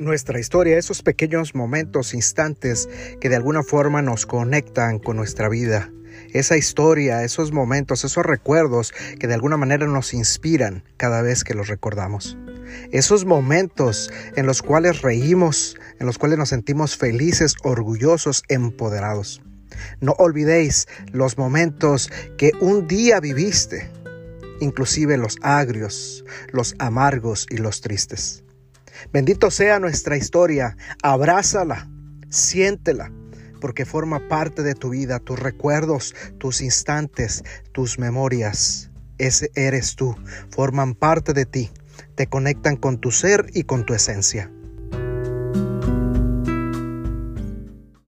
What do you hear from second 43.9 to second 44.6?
esencia.